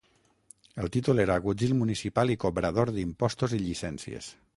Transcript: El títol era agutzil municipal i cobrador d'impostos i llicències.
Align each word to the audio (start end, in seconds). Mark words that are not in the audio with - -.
El 0.83 0.87
títol 0.95 1.21
era 1.23 1.35
agutzil 1.41 1.75
municipal 1.81 2.33
i 2.37 2.39
cobrador 2.45 2.93
d'impostos 2.95 3.55
i 3.59 3.61
llicències. 3.67 4.31